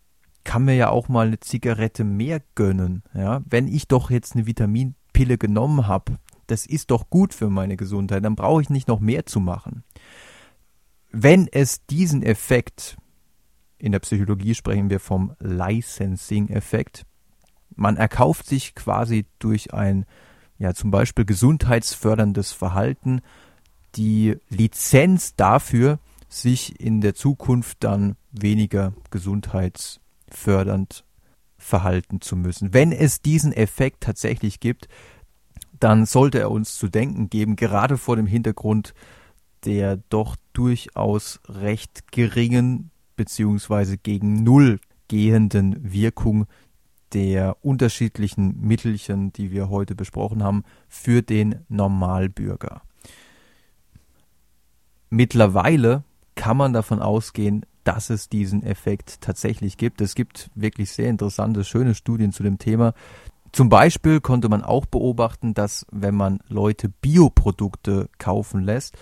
[0.44, 3.02] kann mir ja auch mal eine Zigarette mehr gönnen.
[3.14, 7.76] Ja, wenn ich doch jetzt eine Vitaminpille genommen habe, das ist doch gut für meine
[7.76, 9.84] Gesundheit, dann brauche ich nicht noch mehr zu machen.
[11.10, 12.96] Wenn es diesen Effekt,
[13.78, 17.04] in der Psychologie sprechen wir vom Licensing-Effekt,
[17.78, 20.04] man erkauft sich quasi durch ein,
[20.58, 23.20] ja, zum Beispiel gesundheitsförderndes Verhalten
[23.94, 31.04] die Lizenz dafür, sich in der Zukunft dann weniger gesundheitsfördernd
[31.56, 32.74] verhalten zu müssen.
[32.74, 34.88] Wenn es diesen Effekt tatsächlich gibt,
[35.80, 38.92] dann sollte er uns zu denken geben, gerade vor dem Hintergrund
[39.64, 43.96] der doch durchaus recht geringen bzw.
[44.00, 46.46] gegen Null gehenden Wirkung
[47.12, 52.82] der unterschiedlichen Mittelchen, die wir heute besprochen haben, für den Normalbürger.
[55.10, 60.00] Mittlerweile kann man davon ausgehen, dass es diesen Effekt tatsächlich gibt.
[60.00, 62.92] Es gibt wirklich sehr interessante, schöne Studien zu dem Thema.
[63.52, 68.98] Zum Beispiel konnte man auch beobachten, dass wenn man Leute Bioprodukte kaufen lässt,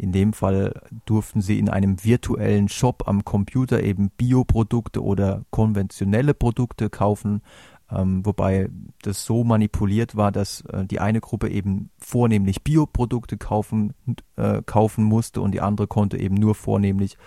[0.00, 6.32] in dem Fall durften sie in einem virtuellen Shop am Computer eben Bioprodukte oder konventionelle
[6.32, 7.42] Produkte kaufen,
[7.90, 8.70] ähm, wobei
[9.02, 13.92] das so manipuliert war, dass äh, die eine Gruppe eben vornehmlich Bioprodukte kaufen,
[14.36, 17.18] äh, kaufen musste und die andere konnte eben nur vornehmlich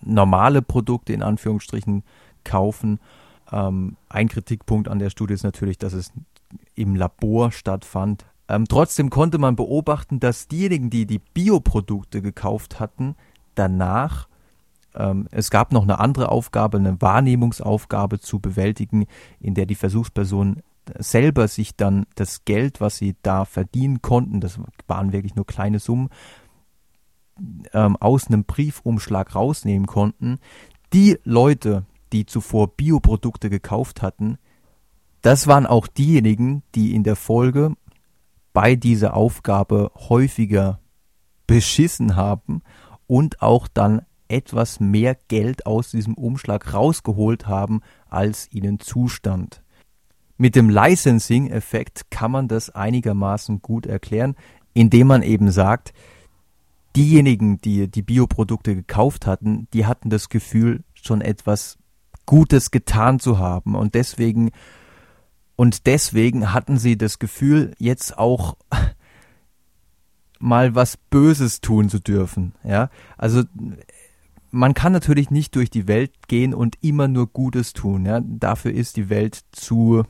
[0.00, 2.02] normale Produkte in Anführungsstrichen
[2.42, 2.98] kaufen.
[3.52, 6.12] Ähm, ein Kritikpunkt an der Studie ist natürlich, dass es
[6.74, 8.26] im Labor stattfand.
[8.48, 13.16] Ähm, trotzdem konnte man beobachten, dass diejenigen, die die Bioprodukte gekauft hatten,
[13.54, 14.28] danach
[14.94, 19.06] ähm, es gab noch eine andere Aufgabe, eine Wahrnehmungsaufgabe zu bewältigen,
[19.40, 20.62] in der die Versuchspersonen
[20.98, 25.80] selber sich dann das Geld, was sie da verdienen konnten, das waren wirklich nur kleine
[25.80, 26.10] Summen,
[27.72, 30.38] ähm, aus einem Briefumschlag rausnehmen konnten.
[30.92, 34.38] Die Leute, die zuvor Bioprodukte gekauft hatten,
[35.22, 37.74] das waren auch diejenigen, die in der Folge
[38.56, 40.80] bei dieser Aufgabe häufiger
[41.46, 42.62] beschissen haben
[43.06, 49.62] und auch dann etwas mehr Geld aus diesem Umschlag rausgeholt haben, als ihnen zustand.
[50.38, 54.36] Mit dem Licensing-Effekt kann man das einigermaßen gut erklären,
[54.72, 55.92] indem man eben sagt,
[56.96, 61.76] diejenigen, die die Bioprodukte gekauft hatten, die hatten das Gefühl, schon etwas
[62.24, 64.50] Gutes getan zu haben und deswegen
[65.56, 68.56] und deswegen hatten sie das Gefühl, jetzt auch
[70.38, 72.54] mal was Böses tun zu dürfen.
[72.62, 73.42] Ja, also
[74.50, 78.06] man kann natürlich nicht durch die Welt gehen und immer nur Gutes tun.
[78.06, 80.04] Ja, dafür ist die Welt zu,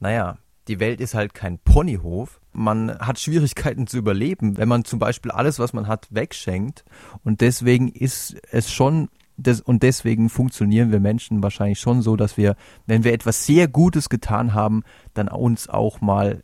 [0.00, 2.40] naja, die Welt ist halt kein Ponyhof.
[2.52, 6.84] Man hat Schwierigkeiten zu überleben, wenn man zum Beispiel alles, was man hat, wegschenkt.
[7.24, 12.36] Und deswegen ist es schon das, und deswegen funktionieren wir Menschen wahrscheinlich schon so, dass
[12.36, 14.82] wir, wenn wir etwas sehr Gutes getan haben,
[15.14, 16.42] dann uns auch mal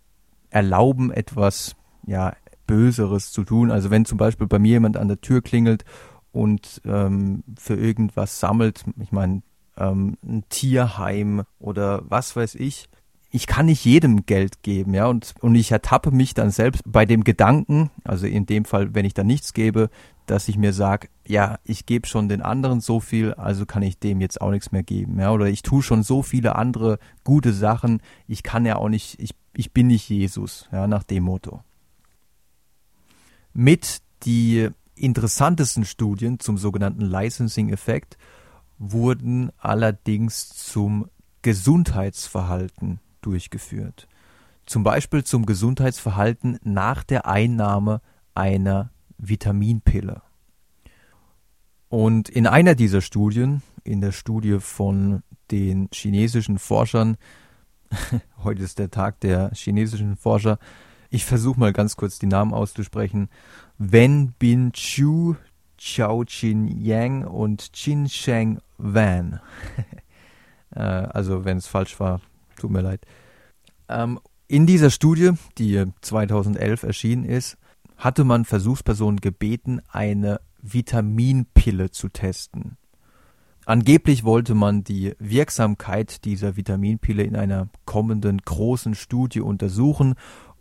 [0.50, 1.74] erlauben, etwas,
[2.06, 2.34] ja,
[2.66, 3.70] Böseres zu tun.
[3.70, 5.84] Also wenn zum Beispiel bei mir jemand an der Tür klingelt
[6.32, 9.42] und ähm, für irgendwas sammelt, ich meine,
[9.76, 12.88] ähm, ein Tierheim oder was weiß ich,
[13.30, 17.04] ich kann nicht jedem Geld geben, ja, und, und ich ertappe mich dann selbst bei
[17.04, 19.90] dem Gedanken, also in dem Fall, wenn ich da nichts gebe,
[20.26, 23.98] dass ich mir sage, ja, ich gebe schon den anderen so viel, also kann ich
[23.98, 27.52] dem jetzt auch nichts mehr geben, ja, oder ich tue schon so viele andere gute
[27.52, 31.62] Sachen, ich kann ja auch nicht, ich, ich bin nicht Jesus, ja, nach dem Motto.
[33.52, 38.16] Mit die interessantesten Studien zum sogenannten Licensing-Effekt
[38.78, 41.08] wurden allerdings zum
[41.42, 44.08] Gesundheitsverhalten durchgeführt.
[44.66, 48.00] Zum Beispiel zum Gesundheitsverhalten nach der Einnahme
[48.34, 50.22] einer Vitaminpille.
[51.94, 57.16] Und in einer dieser Studien, in der Studie von den chinesischen Forschern,
[58.42, 60.58] heute ist der Tag der chinesischen Forscher,
[61.10, 63.28] ich versuche mal ganz kurz die Namen auszusprechen,
[63.78, 65.36] Wen Bin Chu,
[65.78, 69.38] Chao Chin Yang und Qin Sheng Wan.
[70.74, 72.20] Äh, also wenn es falsch war,
[72.56, 73.06] tut mir leid.
[73.88, 77.56] Ähm, in dieser Studie, die 2011 erschienen ist,
[77.96, 82.76] hatte man Versuchspersonen gebeten, eine Vitaminpille zu testen.
[83.66, 90.14] Angeblich wollte man die Wirksamkeit dieser Vitaminpille in einer kommenden großen Studie untersuchen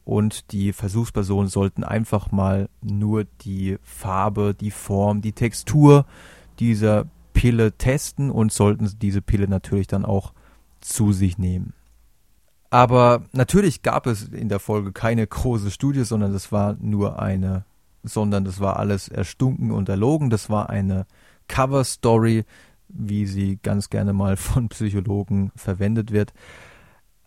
[0.06, 6.06] und die Versuchspersonen sollten einfach mal nur die Farbe, die Form, die Textur
[6.60, 10.34] dieser Pille testen und sollten diese Pille natürlich dann auch
[10.82, 11.74] zu sich nehmen.
[12.70, 17.66] Aber natürlich gab es in der Folge keine große Studie, sondern das war nur eine,
[18.04, 20.30] sondern das war alles erstunken und erlogen.
[20.30, 21.06] Das war eine
[21.48, 22.46] Cover Story
[22.94, 26.34] wie sie ganz gerne mal von Psychologen verwendet wird.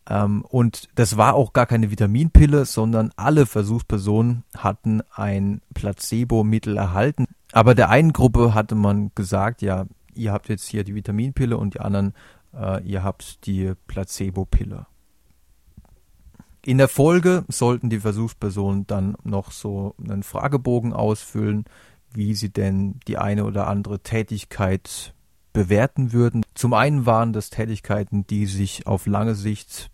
[0.09, 7.27] Ähm, und das war auch gar keine Vitaminpille, sondern alle Versuchspersonen hatten ein Placebo-Mittel erhalten.
[7.53, 11.74] Aber der einen Gruppe hatte man gesagt, ja, ihr habt jetzt hier die Vitaminpille und
[11.74, 12.14] die anderen,
[12.55, 14.87] äh, ihr habt die Placebo-Pille.
[16.67, 21.64] In der Folge sollten die Versuchspersonen dann noch so einen Fragebogen ausfüllen,
[22.12, 25.14] wie sie denn die eine oder andere Tätigkeit
[25.53, 26.45] bewerten würden.
[26.55, 29.93] Zum einen waren das Tätigkeiten, die sich auf lange Sicht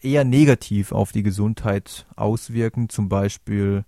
[0.00, 3.84] eher negativ auf die Gesundheit auswirken, zum Beispiel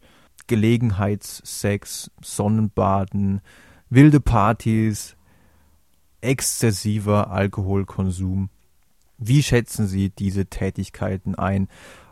[0.47, 3.41] Gelegenheitssex, Sonnenbaden,
[3.91, 5.17] wilde Partys,
[6.21, 8.51] exzessiver Alkoholkonsum.
[9.25, 11.69] Wie schätzen Sie diese Tätigkeiten ein?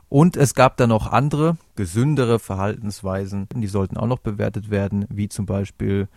[0.09, 5.29] Und es gab dann noch andere, gesündere Verhaltensweisen, die sollten auch noch bewertet werden, wie
[5.29, 6.09] zum Beispiel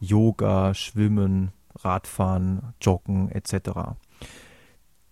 [0.00, 3.94] Yoga, Schwimmen, Radfahren, Joggen etc.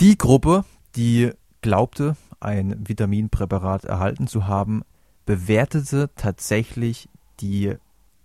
[0.00, 0.64] Die Gruppe,
[0.96, 4.82] die glaubte, ein Vitaminpräparat erhalten zu haben,
[5.26, 7.08] bewertete tatsächlich
[7.40, 7.74] die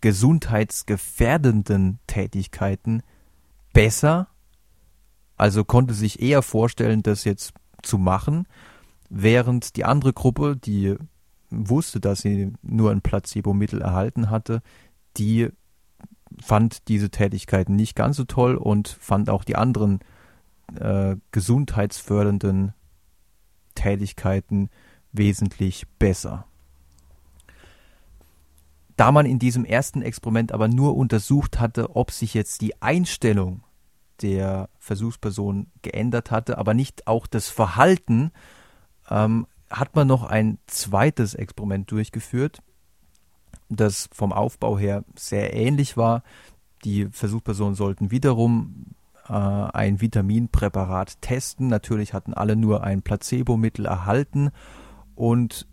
[0.01, 3.03] gesundheitsgefährdenden Tätigkeiten
[3.73, 4.27] besser,
[5.37, 8.47] also konnte sich eher vorstellen, das jetzt zu machen,
[9.09, 10.95] während die andere Gruppe, die
[11.49, 14.61] wusste, dass sie nur ein Placebo-Mittel erhalten hatte,
[15.17, 15.49] die
[16.41, 19.99] fand diese Tätigkeiten nicht ganz so toll und fand auch die anderen
[20.79, 22.73] äh, gesundheitsfördernden
[23.75, 24.69] Tätigkeiten
[25.11, 26.45] wesentlich besser.
[28.97, 33.64] Da man in diesem ersten Experiment aber nur untersucht hatte, ob sich jetzt die Einstellung
[34.21, 38.31] der Versuchsperson geändert hatte, aber nicht auch das Verhalten,
[39.09, 42.61] ähm, hat man noch ein zweites Experiment durchgeführt,
[43.69, 46.23] das vom Aufbau her sehr ähnlich war.
[46.83, 48.95] Die Versuchspersonen sollten wiederum
[49.27, 51.67] äh, ein Vitaminpräparat testen.
[51.67, 54.51] Natürlich hatten alle nur ein Placebo-Mittel erhalten
[55.15, 55.67] und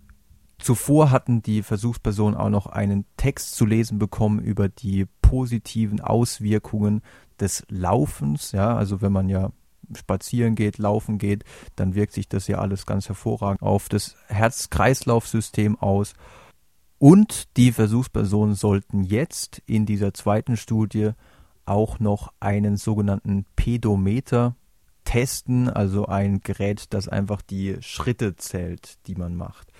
[0.58, 7.02] zuvor hatten die Versuchspersonen auch noch einen Text zu lesen bekommen über die positiven Auswirkungen
[7.40, 8.52] des Laufens.
[8.52, 9.50] Ja, also wenn man ja
[9.96, 11.44] spazieren geht, laufen geht,
[11.76, 16.14] dann wirkt sich das ja alles ganz hervorragend auf das Herz-Kreislauf-System aus.
[16.98, 21.10] Und die Versuchspersonen sollten jetzt in dieser zweiten Studie
[21.64, 24.56] auch noch einen sogenannten Pedometer
[25.04, 29.72] testen, also ein Gerät, das einfach die Schritte zählt, die man macht.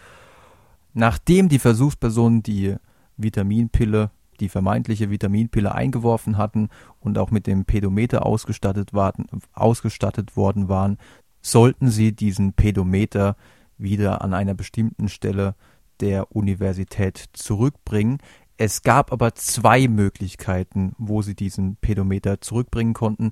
[0.95, 2.77] Nachdem die Versuchspersonen die
[3.17, 4.11] Vitaminpille,
[4.43, 6.69] die vermeintliche Vitaminpille eingeworfen hatten
[7.01, 10.99] und auch mit dem Pedometer ausgestattet, waren, ausgestattet worden waren,
[11.41, 13.37] sollten sie diesen Pedometer
[13.79, 15.55] wieder an einer bestimmten Stelle
[16.01, 18.19] der Universität zurückbringen,
[18.65, 23.31] es gab aber zwei Möglichkeiten, wo sie diesen Pedometer zurückbringen konnten.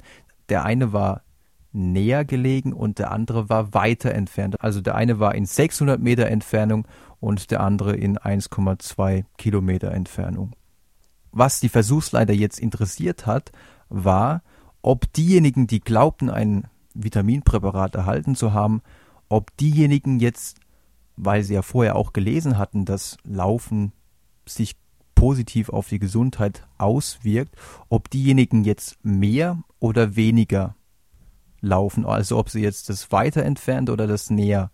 [0.48, 1.22] Der eine war
[1.72, 4.60] näher gelegen und der andere war weiter entfernt.
[4.60, 6.86] Also der eine war in 600 Meter Entfernung
[7.20, 10.56] und der andere in 1,2 Kilometer Entfernung.
[11.32, 13.52] Was die Versuchsleiter jetzt interessiert hat,
[13.88, 14.42] war,
[14.82, 18.82] ob diejenigen, die glaubten, ein Vitaminpräparat erhalten zu haben,
[19.28, 20.58] ob diejenigen jetzt,
[21.16, 23.92] weil sie ja vorher auch gelesen hatten, dass Laufen
[24.46, 24.76] sich
[25.14, 27.54] positiv auf die Gesundheit auswirkt,
[27.88, 30.74] ob diejenigen jetzt mehr oder weniger
[31.60, 34.70] laufen, also ob sie jetzt das weiter entfernte oder das näher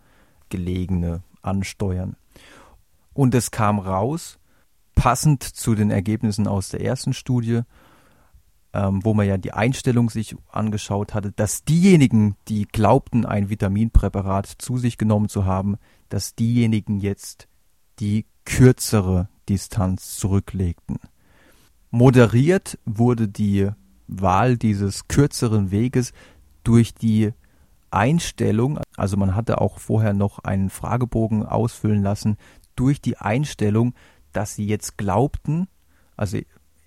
[0.49, 2.17] gelegene ansteuern.
[3.13, 4.39] Und es kam raus,
[4.97, 7.61] passend zu den Ergebnissen aus der ersten Studie,
[8.73, 14.47] ähm, wo man ja die Einstellung sich angeschaut hatte, dass diejenigen, die glaubten, ein Vitaminpräparat
[14.59, 15.77] zu sich genommen zu haben,
[16.09, 17.47] dass diejenigen jetzt
[18.01, 20.99] die kürzere Distanz zurücklegten.
[21.91, 23.71] Moderiert wurde die
[24.09, 26.13] Wahl dieses kürzeren Weges
[26.65, 27.33] durch die
[27.91, 32.37] Einstellung, also man hatte auch vorher noch einen Fragebogen ausfüllen lassen,
[32.75, 33.95] durch die Einstellung,
[34.37, 35.67] dass sie jetzt glaubten,
[36.17, 36.39] also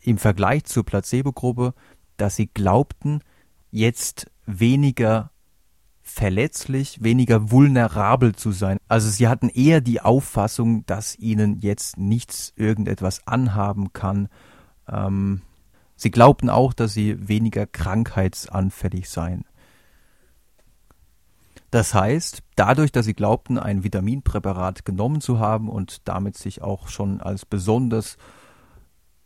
[0.01, 1.73] im Vergleich zur Placebo-Gruppe,
[2.17, 3.21] dass sie glaubten,
[3.71, 5.31] jetzt weniger
[6.01, 8.77] verletzlich, weniger vulnerabel zu sein.
[8.87, 14.27] Also sie hatten eher die Auffassung, dass ihnen jetzt nichts irgendetwas anhaben kann.
[14.87, 15.41] Ähm,
[15.95, 19.45] sie glaubten auch, dass sie weniger krankheitsanfällig seien.
[21.71, 26.87] Das heißt, dadurch, dass sie glaubten, ein Vitaminpräparat genommen zu haben und damit sich auch
[26.87, 28.17] schon als besonders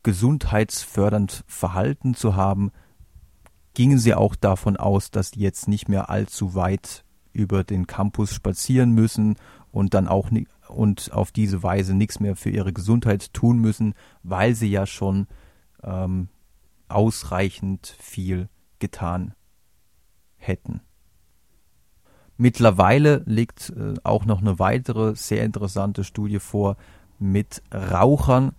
[0.03, 2.71] gesundheitsfördernd verhalten zu haben,
[3.73, 8.33] gingen sie auch davon aus, dass die jetzt nicht mehr allzu weit über den Campus
[8.33, 9.37] spazieren müssen
[9.71, 10.29] und dann auch
[10.67, 15.27] und auf diese Weise nichts mehr für ihre Gesundheit tun müssen, weil sie ja schon
[15.81, 16.29] ähm,
[16.87, 19.33] ausreichend viel getan
[20.37, 20.81] hätten.
[22.37, 26.77] Mittlerweile liegt äh, auch noch eine weitere sehr interessante Studie vor
[27.19, 28.53] mit Rauchern,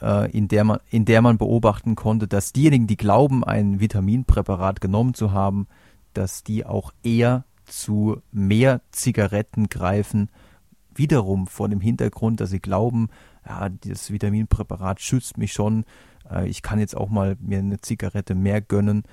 [0.00, 4.80] äh, in, der man, in der man beobachten konnte, dass diejenigen, die glauben, ein Vitaminpräparat
[4.80, 5.66] genommen zu haben,
[6.14, 10.28] dass die auch eher zu mehr Zigaretten greifen,
[10.94, 13.08] wiederum vor dem Hintergrund, dass sie glauben,
[13.46, 15.84] ja, das Vitaminpräparat schützt mich schon,
[16.30, 19.04] äh, ich kann jetzt auch mal mir eine Zigarette mehr gönnen.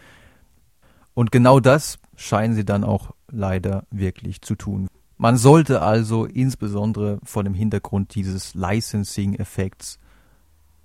[1.13, 4.87] Und genau das scheinen sie dann auch leider wirklich zu tun.
[5.17, 9.99] Man sollte also insbesondere vor dem Hintergrund dieses Licensing-Effekts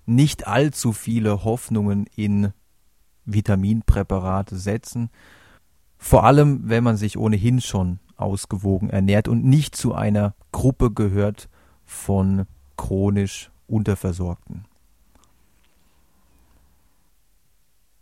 [0.04, 2.52] nicht allzu viele Hoffnungen in
[3.24, 5.10] Vitaminpräparate setzen.
[5.98, 11.48] Vor allem, wenn man sich ohnehin schon ausgewogen ernährt und nicht zu einer Gruppe gehört
[11.84, 12.46] von
[12.76, 14.64] chronisch Unterversorgten.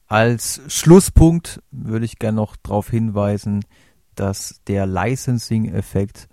[0.07, 3.65] Als Schlusspunkt würde ich gerne noch darauf hinweisen,
[4.15, 6.29] dass der Licensing-Effekt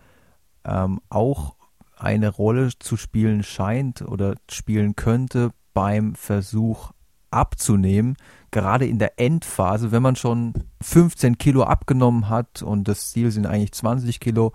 [0.66, 1.56] ähm, auch
[1.98, 6.92] eine Rolle zu spielen scheint oder spielen könnte beim Versuch
[7.30, 8.18] abzunehmen.
[8.52, 13.46] Gerade in der Endphase, wenn man schon 15 Kilo abgenommen hat und das Ziel sind
[13.46, 14.52] eigentlich 20 Kilo,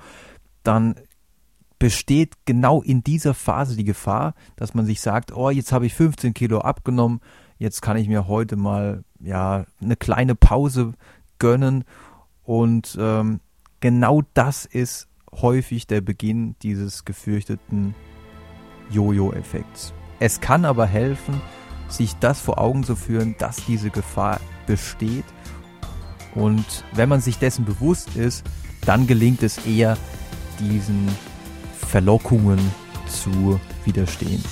[0.62, 0.96] dann
[1.78, 5.94] besteht genau in dieser Phase die Gefahr, dass man sich sagt, oh, jetzt habe ich
[5.94, 7.20] 15 Kilo abgenommen,
[7.58, 10.92] jetzt kann ich mir heute mal ja eine kleine Pause
[11.38, 11.84] gönnen
[12.44, 13.40] und ähm,
[13.80, 17.94] genau das ist häufig der Beginn dieses gefürchteten
[18.90, 19.92] Jojo-Effekts.
[20.18, 21.40] Es kann aber helfen,
[21.88, 25.24] sich das vor Augen zu führen, dass diese Gefahr besteht.
[26.34, 28.44] Und wenn man sich dessen bewusst ist,
[28.84, 29.96] dann gelingt es eher,
[30.58, 31.08] diesen
[31.78, 32.58] Verlockungen
[33.08, 34.42] zu widerstehen.